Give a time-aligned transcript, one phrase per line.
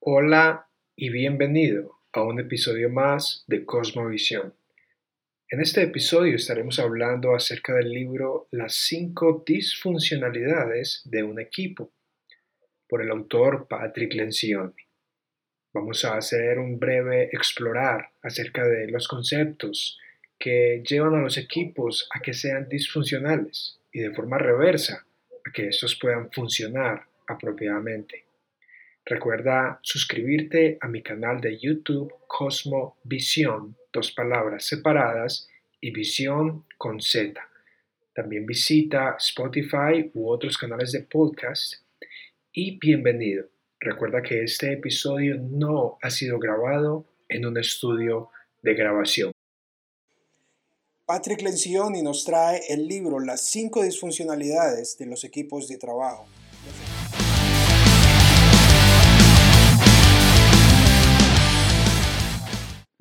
[0.00, 4.54] Hola y bienvenido a un episodio más de Cosmovisión.
[5.50, 11.90] En este episodio estaremos hablando acerca del libro Las cinco disfuncionalidades de un equipo
[12.88, 14.72] por el autor Patrick Lencioni.
[15.74, 19.98] Vamos a hacer un breve explorar acerca de los conceptos
[20.38, 25.04] que llevan a los equipos a que sean disfuncionales y de forma reversa
[25.44, 28.27] a que estos puedan funcionar apropiadamente.
[29.08, 35.48] Recuerda suscribirte a mi canal de YouTube Cosmo Visión, dos palabras separadas,
[35.80, 37.40] y Visión con Z.
[38.14, 41.76] También visita Spotify u otros canales de podcast
[42.52, 43.46] y bienvenido.
[43.80, 48.28] Recuerda que este episodio no ha sido grabado en un estudio
[48.60, 49.32] de grabación.
[51.06, 56.26] Patrick Lencioni nos trae el libro Las cinco disfuncionalidades de los equipos de trabajo.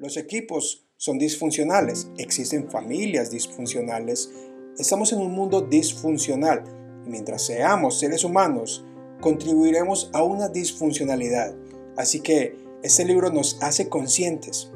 [0.08, 4.32] Los equipos son disfuncionales, existen familias disfuncionales,
[4.80, 6.64] estamos en un mundo disfuncional
[7.06, 8.86] y mientras seamos seres humanos,
[9.20, 11.54] contribuiremos a una disfuncionalidad.
[11.98, 14.72] Así que este libro nos hace conscientes.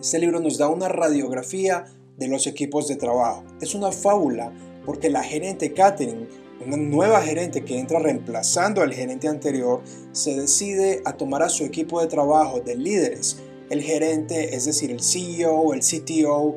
[0.00, 1.84] Este libro nos da una radiografía
[2.16, 3.44] de los equipos de trabajo.
[3.60, 4.50] Es una fábula
[4.86, 6.26] porque la gerente Catherine,
[6.64, 11.64] una nueva gerente que entra reemplazando al gerente anterior, se decide a tomar a su
[11.64, 13.42] equipo de trabajo de líderes.
[13.70, 16.56] El gerente, es decir, el CEO, el CTO,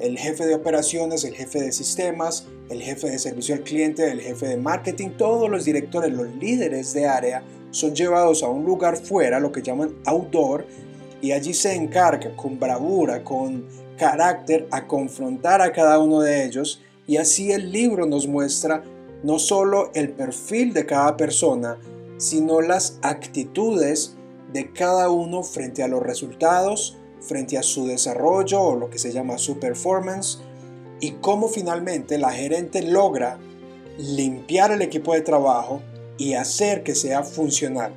[0.00, 4.20] el jefe de operaciones, el jefe de sistemas, el jefe de servicio al cliente, el
[4.20, 8.96] jefe de marketing, todos los directores, los líderes de área son llevados a un lugar
[8.96, 10.66] fuera, lo que llaman outdoor,
[11.22, 13.66] y allí se encarga con bravura, con
[14.00, 18.82] carácter a confrontar a cada uno de ellos y así el libro nos muestra
[19.22, 21.76] no solo el perfil de cada persona,
[22.16, 24.16] sino las actitudes
[24.52, 29.12] de cada uno frente a los resultados, frente a su desarrollo o lo que se
[29.12, 30.38] llama su performance
[31.00, 33.38] y cómo finalmente la gerente logra
[33.98, 35.82] limpiar el equipo de trabajo
[36.18, 37.92] y hacer que sea funcional.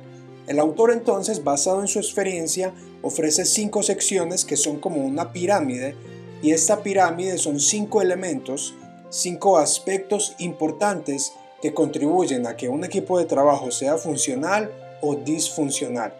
[0.46, 5.94] El autor entonces, basado en su experiencia, ofrece cinco secciones que son como una pirámide
[6.42, 8.74] y esta pirámide son cinco elementos,
[9.08, 16.12] cinco aspectos importantes que contribuyen a que un equipo de trabajo sea funcional o disfuncional.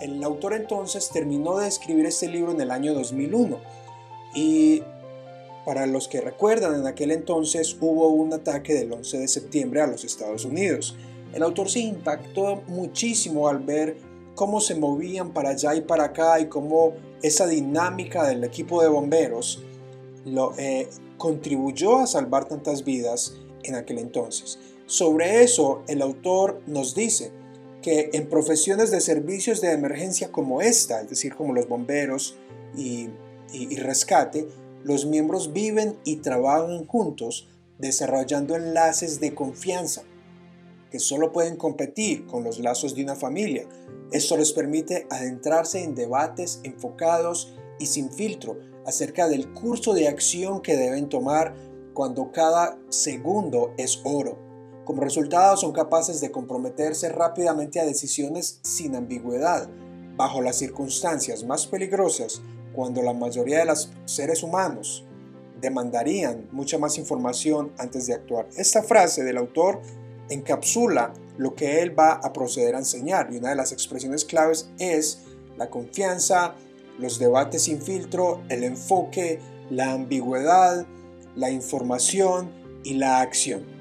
[0.00, 3.58] El autor entonces terminó de escribir este libro en el año 2001
[4.34, 4.82] y
[5.64, 9.86] para los que recuerdan, en aquel entonces hubo un ataque del 11 de septiembre a
[9.86, 10.96] los Estados Unidos.
[11.32, 13.96] El autor se impactó muchísimo al ver
[14.34, 18.88] cómo se movían para allá y para acá y cómo esa dinámica del equipo de
[18.88, 19.62] bomberos
[20.24, 20.88] lo, eh,
[21.18, 24.58] contribuyó a salvar tantas vidas en aquel entonces.
[24.86, 27.30] Sobre eso, el autor nos dice
[27.82, 32.36] que en profesiones de servicios de emergencia como esta, es decir, como los bomberos
[32.76, 33.08] y,
[33.78, 34.48] rescate,
[34.84, 37.48] los miembros viven y trabajan juntos
[37.78, 40.02] desarrollando enlaces de confianza
[40.90, 43.64] que solo pueden competir con los lazos de una familia.
[44.10, 50.60] Esto les permite adentrarse en debates enfocados y sin filtro acerca del curso de acción
[50.62, 51.54] que deben tomar
[51.94, 54.49] cuando cada segundo es oro.
[54.90, 59.68] Como resultado son capaces de comprometerse rápidamente a decisiones sin ambigüedad,
[60.16, 62.42] bajo las circunstancias más peligrosas,
[62.72, 65.06] cuando la mayoría de los seres humanos
[65.60, 68.48] demandarían mucha más información antes de actuar.
[68.56, 69.80] Esta frase del autor
[70.28, 74.70] encapsula lo que él va a proceder a enseñar y una de las expresiones claves
[74.80, 75.20] es
[75.56, 76.56] la confianza,
[76.98, 79.38] los debates sin filtro, el enfoque,
[79.70, 80.84] la ambigüedad,
[81.36, 82.50] la información
[82.82, 83.79] y la acción.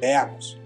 [0.00, 0.58] Veamos.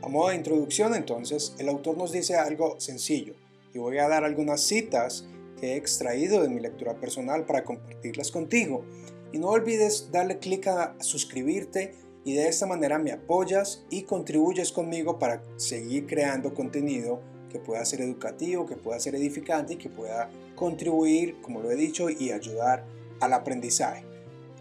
[0.00, 3.34] A modo de introducción entonces, el autor nos dice algo sencillo
[3.74, 5.26] y voy a dar algunas citas
[5.58, 8.84] que he extraído de mi lectura personal para compartirlas contigo.
[9.32, 11.94] Y no olvides darle clic a suscribirte
[12.24, 17.84] y de esta manera me apoyas y contribuyes conmigo para seguir creando contenido que pueda
[17.84, 22.30] ser educativo, que pueda ser edificante y que pueda contribuir, como lo he dicho, y
[22.30, 22.84] ayudar
[23.20, 24.04] al aprendizaje.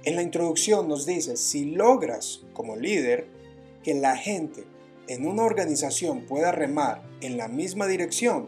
[0.04, 3.41] En la introducción nos dice, si logras como líder
[3.84, 4.66] que la gente
[5.08, 8.48] en una organización pueda remar en la misma dirección,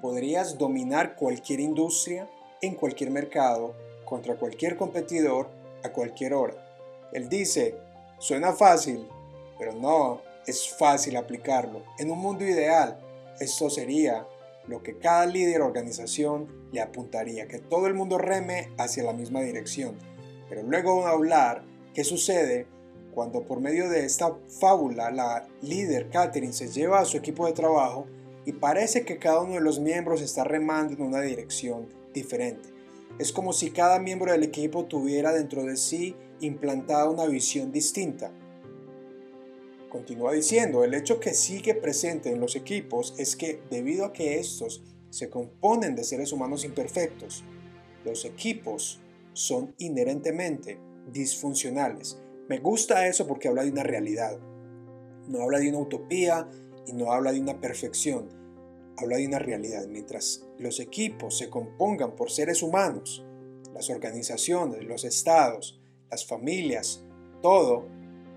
[0.00, 2.28] podrías dominar cualquier industria,
[2.62, 3.74] en cualquier mercado,
[4.04, 5.48] contra cualquier competidor,
[5.84, 6.54] a cualquier hora.
[7.12, 7.74] Él dice,
[8.20, 9.08] Suena fácil,
[9.58, 11.82] pero no es fácil aplicarlo.
[11.98, 13.00] En un mundo ideal,
[13.40, 14.26] esto sería
[14.66, 19.14] lo que cada líder o organización le apuntaría, que todo el mundo reme hacia la
[19.14, 19.96] misma dirección.
[20.50, 22.66] Pero luego a hablar qué sucede
[23.14, 27.52] cuando por medio de esta fábula la líder Catherine se lleva a su equipo de
[27.52, 28.06] trabajo
[28.44, 32.68] y parece que cada uno de los miembros está remando en una dirección diferente.
[33.18, 38.32] Es como si cada miembro del equipo tuviera dentro de sí implantada una visión distinta.
[39.90, 44.38] Continúa diciendo, el hecho que sigue presente en los equipos es que debido a que
[44.38, 47.44] estos se componen de seres humanos imperfectos,
[48.04, 49.00] los equipos
[49.32, 50.78] son inherentemente
[51.12, 52.18] disfuncionales.
[52.50, 54.36] Me gusta eso porque habla de una realidad.
[55.28, 56.50] No habla de una utopía
[56.84, 58.28] y no habla de una perfección.
[58.96, 59.86] Habla de una realidad.
[59.86, 63.24] Mientras los equipos se compongan por seres humanos,
[63.72, 65.80] las organizaciones, los estados,
[66.10, 67.04] las familias,
[67.40, 67.86] todo,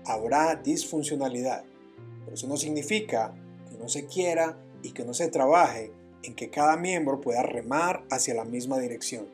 [0.04, 1.64] habrá disfuncionalidad.
[2.20, 3.34] Pero eso no significa
[3.68, 5.90] que no se quiera y que no se trabaje
[6.22, 9.26] en que cada miembro pueda remar hacia la misma dirección.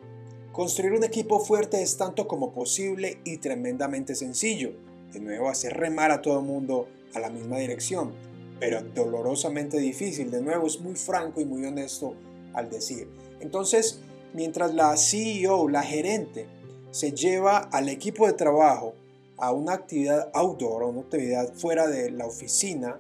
[0.53, 4.73] Construir un equipo fuerte es tanto como posible y tremendamente sencillo.
[5.13, 8.13] De nuevo, hacer remar a todo el mundo a la misma dirección,
[8.59, 10.31] pero dolorosamente difícil.
[10.33, 12.15] De nuevo, es muy franco y muy honesto
[12.53, 13.09] al decir.
[13.39, 14.01] Entonces,
[14.35, 16.47] mientras la CEO, la gerente,
[16.91, 18.95] se lleva al equipo de trabajo
[19.37, 22.99] a una actividad outdoor, a una actividad fuera de la oficina,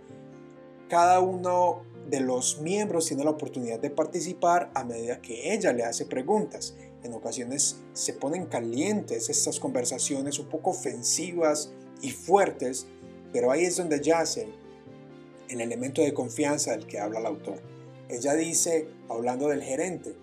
[0.88, 5.85] cada uno de los miembros tiene la oportunidad de participar a medida que ella le
[5.85, 6.75] hace preguntas.
[7.02, 12.87] En ocasiones se ponen calientes estas conversaciones un poco ofensivas y fuertes,
[13.32, 14.49] pero ahí es donde yace
[15.49, 17.61] el elemento de confianza del que habla el autor.
[18.08, 20.14] Ella dice, hablando del gerente,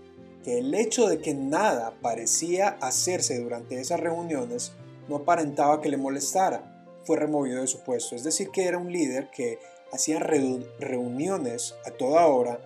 [0.44, 4.72] que el hecho de que nada parecía hacerse durante esas reuniones
[5.08, 6.86] no aparentaba que le molestara.
[7.04, 9.60] Fue removido de su puesto, es decir, que era un líder que
[9.92, 12.60] hacía reuniones a toda hora,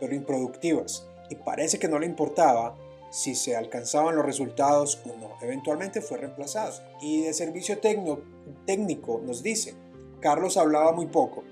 [0.00, 2.74] pero improductivas, y parece que no le importaba
[3.16, 5.38] si se alcanzaban los resultados o no.
[5.40, 6.74] Eventualmente fue reemplazado.
[7.00, 9.72] Y de servicio técnico nos dice,
[10.20, 11.42] Carlos hablaba muy poco,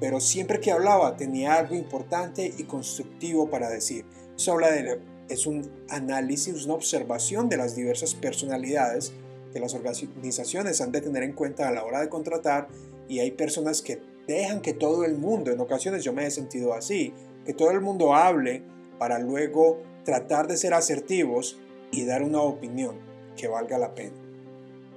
[0.00, 4.04] pero siempre que hablaba tenía algo importante y constructivo para decir.
[4.36, 9.12] Eso habla de, es un análisis, una observación de las diversas personalidades
[9.52, 12.66] que las organizaciones han de tener en cuenta a la hora de contratar
[13.08, 16.74] y hay personas que dejan que todo el mundo, en ocasiones yo me he sentido
[16.74, 17.14] así,
[17.46, 18.64] que todo el mundo hable
[18.98, 21.58] para luego tratar de ser asertivos
[21.90, 22.96] y dar una opinión
[23.36, 24.16] que valga la pena.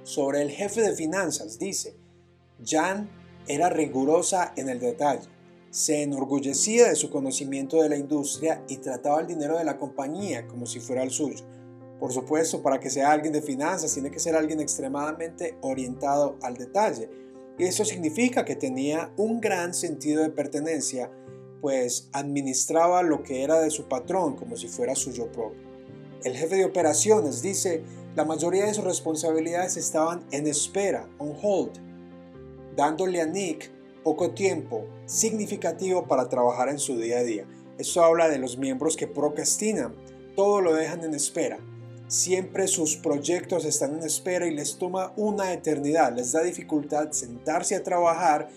[0.02, 1.96] Sobre el jefe de finanzas dice,
[2.64, 3.10] Jan
[3.46, 5.28] era rigurosa en el detalle,
[5.70, 10.46] se enorgullecía de su conocimiento de la industria y trataba el dinero de la compañía
[10.46, 11.44] como si fuera el suyo.
[12.00, 16.56] Por supuesto, para que sea alguien de finanzas tiene que ser alguien extremadamente orientado al
[16.56, 17.10] detalle.
[17.58, 21.10] Y eso significa que tenía un gran sentido de pertenencia
[21.60, 25.60] pues administraba lo que era de su patrón como si fuera suyo propio.
[26.24, 27.82] El jefe de operaciones dice,
[28.16, 31.72] la mayoría de sus responsabilidades estaban en espera, on hold,
[32.76, 33.70] dándole a Nick
[34.02, 37.46] poco tiempo significativo para trabajar en su día a día.
[37.78, 39.94] Eso habla de los miembros que procrastinan,
[40.34, 41.58] todo lo dejan en espera.
[42.08, 47.76] Siempre sus proyectos están en espera y les toma una eternidad, les da dificultad sentarse
[47.76, 48.48] a trabajar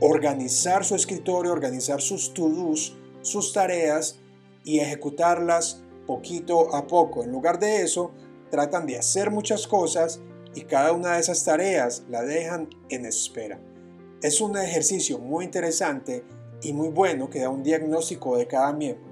[0.00, 4.18] organizar su escritorio, organizar sus to-dos, sus tareas
[4.64, 7.22] y ejecutarlas poquito a poco.
[7.22, 8.12] En lugar de eso,
[8.50, 10.20] tratan de hacer muchas cosas
[10.54, 13.60] y cada una de esas tareas la dejan en espera.
[14.22, 16.24] Es un ejercicio muy interesante
[16.62, 19.10] y muy bueno que da un diagnóstico de cada miembro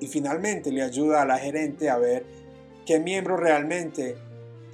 [0.00, 2.24] y finalmente le ayuda a la gerente a ver
[2.86, 4.16] qué miembro realmente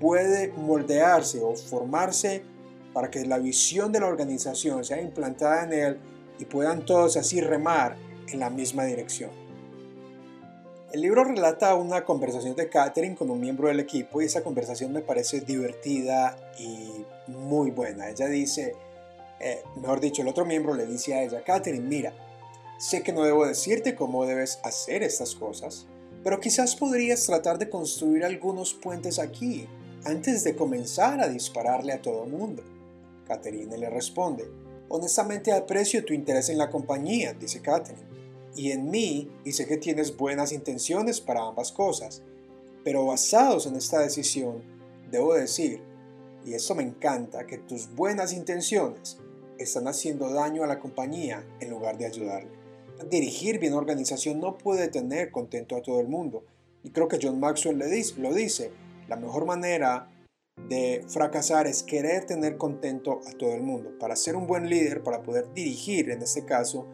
[0.00, 2.42] puede moldearse o formarse
[2.96, 5.98] para que la visión de la organización sea implantada en él
[6.38, 7.94] y puedan todos así remar
[8.32, 9.28] en la misma dirección.
[10.94, 14.94] El libro relata una conversación de Catherine con un miembro del equipo y esa conversación
[14.94, 18.08] me parece divertida y muy buena.
[18.08, 18.74] Ella dice,
[19.40, 22.14] eh, mejor dicho, el otro miembro le dice a ella, Catherine, mira,
[22.78, 25.86] sé que no debo decirte cómo debes hacer estas cosas,
[26.24, 29.68] pero quizás podrías tratar de construir algunos puentes aquí
[30.06, 32.62] antes de comenzar a dispararle a todo el mundo.
[33.26, 34.48] Catherine le responde,
[34.88, 38.06] honestamente aprecio tu interés en la compañía, dice Catherine,
[38.54, 42.22] y en mí, y sé que tienes buenas intenciones para ambas cosas,
[42.84, 44.62] pero basados en esta decisión,
[45.10, 45.82] debo decir,
[46.44, 49.18] y eso me encanta, que tus buenas intenciones
[49.58, 52.50] están haciendo daño a la compañía en lugar de ayudarle.
[53.10, 56.44] Dirigir bien organización no puede tener contento a todo el mundo,
[56.82, 58.70] y creo que John Maxwell lo dice,
[59.08, 60.08] la mejor manera
[60.68, 63.96] de fracasar es querer tener contento a todo el mundo.
[63.98, 66.88] Para ser un buen líder, para poder dirigir, en este caso,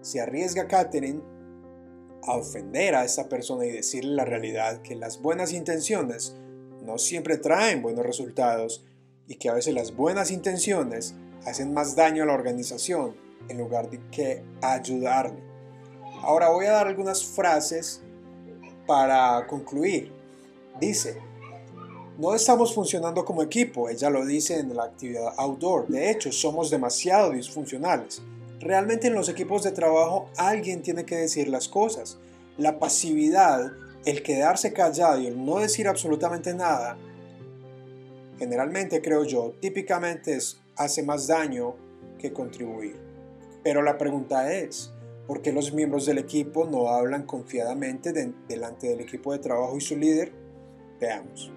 [0.00, 1.20] se arriesga Catherine
[2.22, 6.36] a ofender a esa persona y decirle la realidad que las buenas intenciones
[6.82, 8.84] no siempre traen buenos resultados
[9.26, 13.16] y que a veces las buenas intenciones hacen más daño a la organización
[13.48, 15.42] en lugar de que ayudarle.
[16.22, 18.02] Ahora voy a dar algunas frases
[18.86, 20.12] para concluir.
[20.80, 21.18] Dice,
[22.18, 25.86] no estamos funcionando como equipo, ella lo dice en la actividad outdoor.
[25.86, 28.20] De hecho, somos demasiado disfuncionales.
[28.58, 32.18] Realmente en los equipos de trabajo alguien tiene que decir las cosas.
[32.56, 33.70] La pasividad,
[34.04, 36.98] el quedarse callado y el no decir absolutamente nada,
[38.36, 40.36] generalmente creo yo, típicamente
[40.74, 41.76] hace más daño
[42.18, 42.96] que contribuir.
[43.62, 44.92] Pero la pregunta es,
[45.28, 48.12] ¿por qué los miembros del equipo no hablan confiadamente
[48.48, 50.32] delante del equipo de trabajo y su líder?
[50.98, 51.52] Veamos.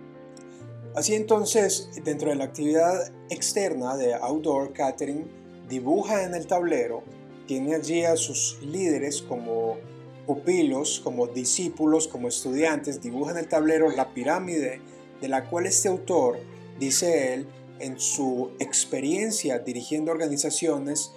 [0.95, 5.25] Así entonces, dentro de la actividad externa de Outdoor Catering,
[5.69, 7.03] dibuja en el tablero,
[7.47, 9.77] tiene allí a sus líderes como
[10.25, 14.81] pupilos, como discípulos, como estudiantes, dibuja en el tablero la pirámide
[15.21, 16.39] de la cual este autor,
[16.77, 17.47] dice él,
[17.79, 21.11] en su experiencia dirigiendo organizaciones,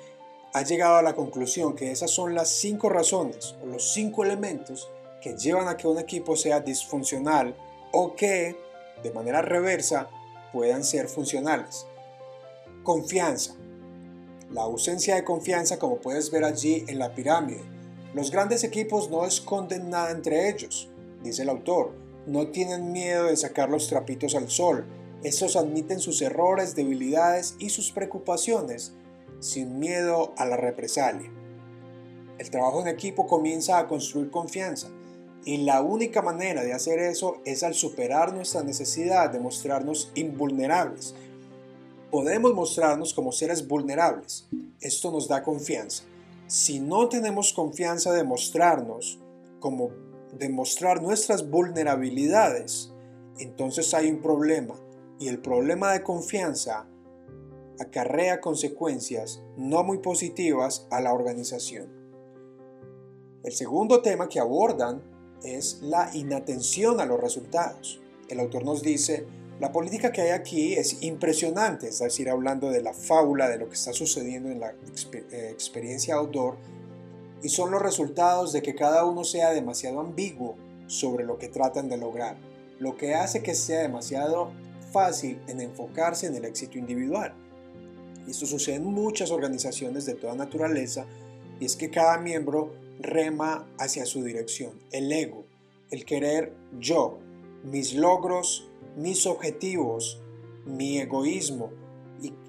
[0.53, 4.89] ha llegado a la conclusión que esas son las cinco razones o los cinco elementos
[5.21, 7.57] que llevan a que un equipo sea disfuncional
[7.93, 8.57] o que
[9.05, 10.09] de manera reversa
[10.53, 11.87] puedan ser funcionales.
[12.83, 13.55] Confianza.
[14.51, 17.63] La ausencia de confianza, como puedes ver allí en la pirámide.
[18.15, 20.89] Los grandes equipos no esconden nada entre ellos,
[21.23, 21.93] dice el autor.
[22.27, 24.87] No tienen miedo de sacar los trapitos al sol.
[25.23, 28.95] Estos admiten sus errores, debilidades y sus preocupaciones
[29.41, 31.31] sin miedo a la represalia.
[32.39, 34.89] El trabajo en equipo comienza a construir confianza
[35.45, 41.15] y la única manera de hacer eso es al superar nuestra necesidad de mostrarnos invulnerables.
[42.11, 44.49] Podemos mostrarnos como seres vulnerables.
[44.81, 46.05] Esto nos da confianza.
[46.47, 49.19] Si no tenemos confianza de mostrarnos
[49.61, 49.91] como
[50.39, 52.93] demostrar nuestras vulnerabilidades,
[53.39, 54.75] entonces hay un problema.
[55.19, 56.87] Y el problema de confianza
[57.79, 61.89] acarrea consecuencias no muy positivas a la organización.
[63.43, 68.01] El segundo tema que abordan es la inatención a los resultados.
[68.29, 69.27] El autor nos dice,
[69.61, 73.69] la política que hay aquí es impresionante, es decir, hablando de la fábula, de lo
[73.69, 76.57] que está sucediendo en la eh, experiencia outdoor,
[77.43, 81.89] y son los resultados de que cada uno sea demasiado ambiguo sobre lo que tratan
[81.89, 82.37] de lograr,
[82.81, 84.51] lo que hace que sea demasiado
[84.93, 87.35] fácil en enfocarse en el éxito individual.
[88.27, 91.07] Y esto sucede en muchas organizaciones de toda naturaleza,
[91.61, 92.73] y es que cada miembro
[93.05, 94.73] rema hacia su dirección.
[94.91, 95.45] El ego,
[95.91, 97.19] el querer yo,
[97.63, 100.21] mis logros, mis objetivos,
[100.67, 101.71] mi egoísmo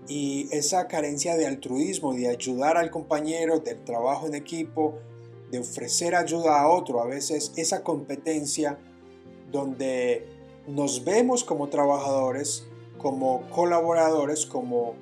[0.08, 5.00] y, esa carencia de altruismo, de ayudar al compañero, del trabajo en equipo,
[5.52, 8.78] de ofrecer ayuda a otro, a veces esa competencia
[9.52, 10.28] donde
[10.68, 14.96] nos vemos como trabajadores, como colaboradores, como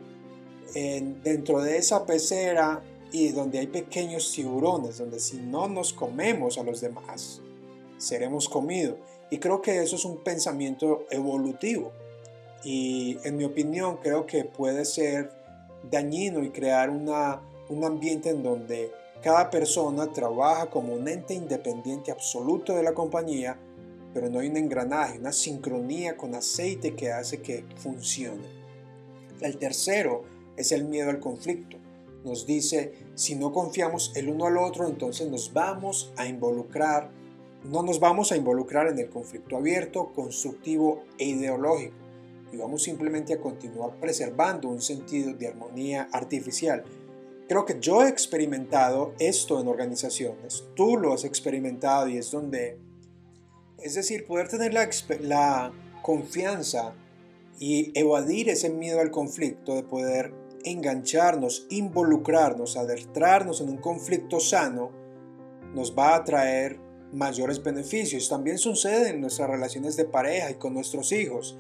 [0.74, 2.82] dentro de esa pecera
[3.14, 7.42] y donde hay pequeños tiburones, donde si no nos comemos a los demás,
[8.00, 8.98] seremos comidos.
[9.30, 11.92] Y creo que eso es un pensamiento evolutivo.
[12.64, 15.32] Y en mi opinión creo que puede ser
[15.92, 17.40] dañino y crear una,
[17.70, 18.92] un ambiente en donde
[19.22, 23.60] cada persona trabaja como un ente independiente absoluto de la compañía,
[24.12, 28.48] pero no hay un engranaje, una sincronía con aceite que hace que funcione.
[29.40, 30.24] El tercero
[30.58, 31.83] es el miedo al conflicto
[32.24, 37.12] nos dice, si no confiamos el uno al otro, entonces nos vamos a involucrar,
[37.64, 41.96] no nos vamos a involucrar en el conflicto abierto, constructivo e ideológico,
[42.52, 46.84] y vamos simplemente a continuar preservando un sentido de armonía artificial.
[47.48, 52.78] Creo que yo he experimentado esto en organizaciones, tú lo has experimentado y es donde,
[53.80, 54.90] es decir, poder tener la,
[55.20, 56.94] la confianza
[57.60, 64.92] y evadir ese miedo al conflicto, de poder engancharnos, involucrarnos, adentrarnos en un conflicto sano,
[65.74, 66.80] nos va a traer
[67.14, 68.30] mayores beneficios.
[68.30, 71.58] También sucede en nuestras relaciones de pareja y con nuestros hijos.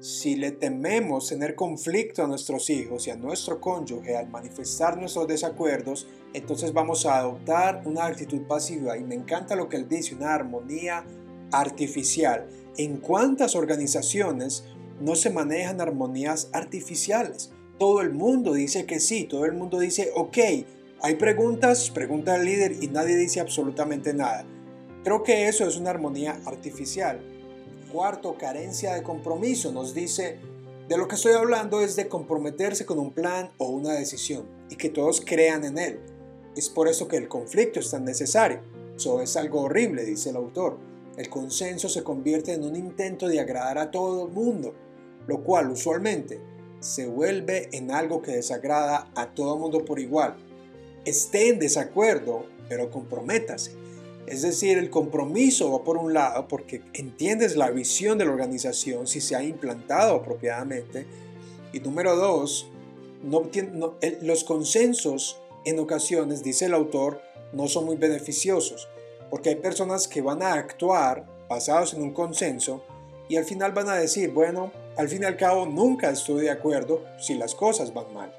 [0.00, 5.28] Si le tememos tener conflicto a nuestros hijos y a nuestro cónyuge al manifestar nuestros
[5.28, 8.96] desacuerdos, entonces vamos a adoptar una actitud pasiva.
[8.96, 11.04] Y me encanta lo que él dice, una armonía
[11.52, 12.48] artificial.
[12.76, 14.64] ¿En cuántas organizaciones
[15.00, 17.52] no se manejan armonías artificiales?
[17.82, 20.38] Todo el mundo dice que sí, todo el mundo dice, ok,
[21.00, 24.46] hay preguntas, pregunta al líder y nadie dice absolutamente nada.
[25.02, 27.20] Creo que eso es una armonía artificial.
[27.92, 29.72] Cuarto, carencia de compromiso.
[29.72, 30.38] Nos dice,
[30.88, 34.76] de lo que estoy hablando es de comprometerse con un plan o una decisión y
[34.76, 35.98] que todos crean en él.
[36.54, 38.60] Es por eso que el conflicto es tan necesario.
[38.94, 40.78] Eso es algo horrible, dice el autor.
[41.16, 44.72] El consenso se convierte en un intento de agradar a todo el mundo,
[45.26, 46.51] lo cual usualmente
[46.82, 50.36] se vuelve en algo que desagrada a todo mundo por igual.
[51.04, 53.72] Esté en desacuerdo pero comprométase.
[54.26, 59.06] Es decir, el compromiso va por un lado porque entiendes la visión de la organización
[59.06, 61.06] si se ha implantado apropiadamente.
[61.74, 62.66] Y número dos,
[63.22, 63.50] no,
[64.22, 67.20] los consensos en ocasiones, dice el autor,
[67.52, 68.88] no son muy beneficiosos,
[69.28, 72.82] porque hay personas que van a actuar basados en un consenso
[73.28, 76.50] y al final van a decir, bueno, al fin y al cabo nunca estoy de
[76.50, 78.32] acuerdo si las cosas van mal.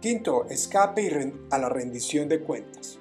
[0.00, 2.98] Quinto, escape a la rendición de cuentas.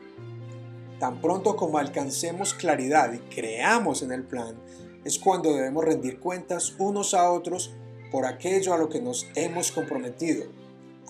[1.00, 4.56] Tan pronto como alcancemos claridad y creamos en el plan,
[5.06, 7.75] es cuando debemos rendir cuentas unos a otros
[8.12, 10.46] por aquello a lo que nos hemos comprometido,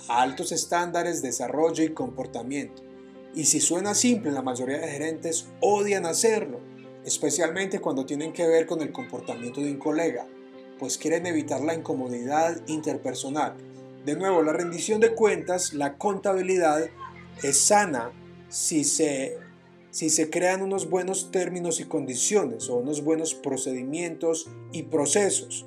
[0.10, 2.82] a altos estándares de desarrollo y comportamiento.
[3.34, 6.60] Y si suena simple, la mayoría de gerentes odian hacerlo,
[7.06, 10.28] especialmente cuando tienen que ver con el comportamiento de un colega,
[10.80, 13.56] pues quieren evitar la incomodidad interpersonal.
[14.06, 16.90] De nuevo, la rendición de cuentas, la contabilidad,
[17.44, 18.12] es sana
[18.50, 19.38] si se
[19.90, 25.66] si se crean unos buenos términos y condiciones o unos buenos procedimientos y procesos.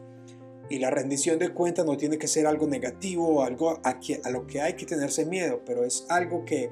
[0.69, 4.31] Y la rendición de cuentas no tiene que ser algo negativo o algo a, a
[4.31, 6.71] lo que hay que tenerse miedo, pero es algo que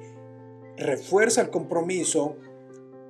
[0.77, 2.37] refuerza el compromiso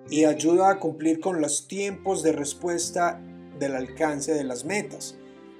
[0.09, 3.21] y ayuda a cumplir con los tiempos de respuesta
[3.60, 5.16] del alcance de las metas.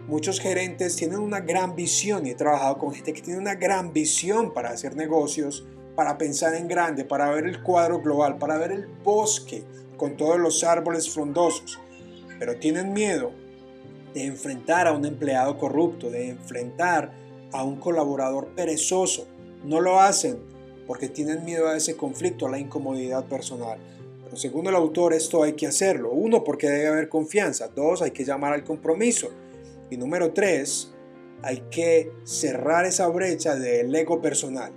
[0.08, 3.94] Muchos gerentes tienen una gran visión y he trabajado con gente que tiene una gran
[3.94, 5.66] visión para hacer negocios,
[5.96, 9.64] para pensar en grande, para ver el cuadro global, para ver el bosque
[9.98, 11.80] con todos los árboles frondosos,
[12.40, 13.32] pero tienen miedo
[14.14, 17.12] de enfrentar a un empleado corrupto, de enfrentar
[17.52, 19.28] a un colaborador perezoso.
[19.64, 20.40] No lo hacen
[20.88, 23.78] porque tienen miedo a ese conflicto, a la incomodidad personal.
[24.30, 26.12] Pero según el autor, esto hay que hacerlo.
[26.12, 27.68] Uno, porque debe haber confianza.
[27.68, 29.32] Dos, hay que llamar al compromiso.
[29.90, 30.94] Y número tres,
[31.42, 34.72] hay que cerrar esa brecha del ego personal.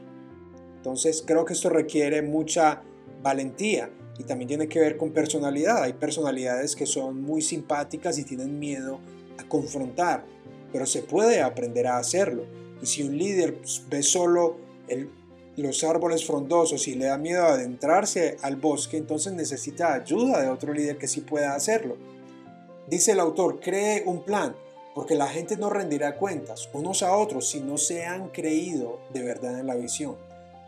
[0.77, 2.83] Entonces creo que esto requiere mucha
[3.23, 5.83] valentía y también tiene que ver con personalidad.
[5.83, 9.01] Hay personalidades que son muy simpáticas y tienen miedo
[9.39, 10.25] a confrontar,
[10.73, 12.45] pero se puede aprender a hacerlo.
[12.83, 13.59] Y si un líder
[13.91, 14.57] ve solo
[15.57, 20.73] los árboles frondosos y le da miedo adentrarse al bosque, entonces necesita ayuda de otro
[20.73, 21.97] líder que sí pueda hacerlo.
[22.89, 24.57] Dice el autor, cree un plan,
[24.95, 29.23] porque la gente no rendirá cuentas unos a otros si no se han creído de
[29.23, 30.17] verdad en la visión.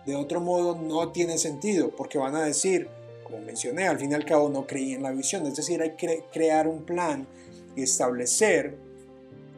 [0.07, 2.89] De otro modo no tiene sentido porque van a decir,
[3.25, 5.47] como mencioné, al fin y al cabo no creí en la visión.
[5.47, 7.27] Es decir, hay que crear un plan
[7.75, 8.77] y establecer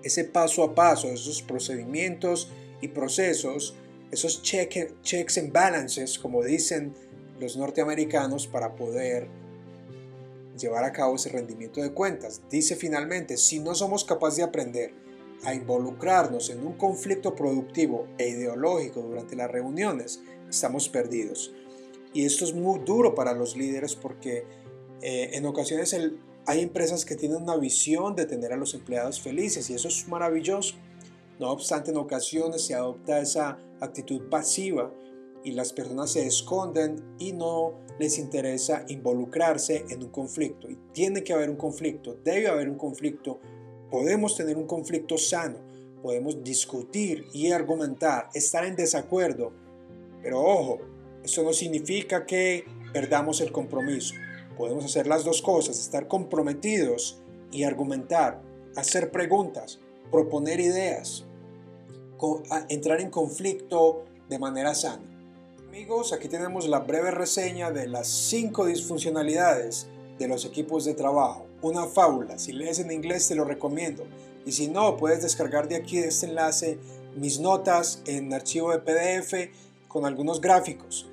[0.02, 2.48] ese paso a paso, esos procedimientos
[2.80, 3.74] y procesos,
[4.10, 6.94] esos checks and balances, como dicen
[7.40, 9.28] los norteamericanos, para poder
[10.58, 12.42] llevar a cabo ese rendimiento de cuentas.
[12.50, 14.92] Dice finalmente, si no somos capaces de aprender
[15.44, 21.52] a involucrarnos en un conflicto productivo e ideológico durante las reuniones, estamos perdidos.
[22.12, 24.46] Y esto es muy duro para los líderes porque
[25.02, 25.94] eh, en ocasiones
[26.46, 30.08] hay empresas que tienen una visión de tener a los empleados felices y eso es
[30.08, 30.76] maravilloso.
[31.38, 34.92] No obstante, en ocasiones se adopta esa actitud pasiva
[35.44, 40.68] y las personas se esconden y no les interesa involucrarse en un conflicto.
[40.68, 43.38] Y tiene que haber un conflicto, debe haber un conflicto.
[43.90, 45.58] Podemos tener un conflicto sano,
[46.02, 49.52] podemos discutir y argumentar, estar en desacuerdo,
[50.22, 50.78] pero ojo,
[51.22, 54.14] eso no significa que perdamos el compromiso.
[54.56, 57.20] Podemos hacer las dos cosas, estar comprometidos
[57.52, 58.42] y argumentar,
[58.74, 61.25] hacer preguntas, proponer ideas,
[62.68, 65.02] entrar en conflicto de manera sana.
[65.68, 69.86] Amigos, aquí tenemos la breve reseña de las cinco disfuncionalidades
[70.18, 71.46] de los equipos de trabajo.
[71.62, 74.04] Una fábula, si lees en inglés te lo recomiendo.
[74.44, 76.78] Y si no, puedes descargar de aquí de este enlace
[77.16, 79.50] mis notas en archivo de PDF
[79.88, 81.06] con algunos gráficos.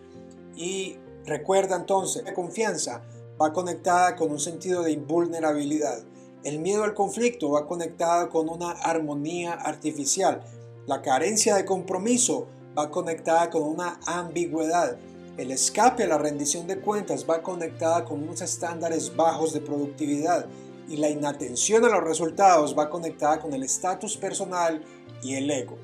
[0.56, 3.02] Y recuerda entonces, la confianza
[3.42, 6.04] va conectada con un sentido de invulnerabilidad.
[6.44, 10.44] El miedo al conflicto va conectado con una armonía artificial.
[10.86, 14.98] La carencia de compromiso va conectada con una ambigüedad.
[15.38, 20.46] El escape a la rendición de cuentas va conectada con unos estándares bajos de productividad.
[20.90, 24.84] Y la inatención a los resultados va conectada con el estatus personal
[25.22, 25.78] y el ego.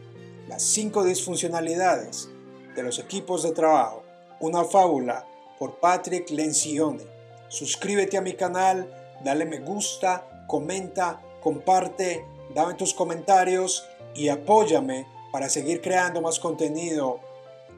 [0.50, 2.28] Las cinco disfuncionalidades
[2.76, 4.04] de los equipos de trabajo,
[4.42, 5.26] una fábula
[5.58, 7.06] por Patrick Lencioni.
[7.48, 15.50] Suscríbete a mi canal, dale me gusta, comenta, comparte, dame tus comentarios y apóyame para
[15.50, 17.20] seguir creando más contenido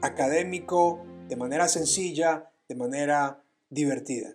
[0.00, 4.34] académico de manera sencilla, de manera divertida.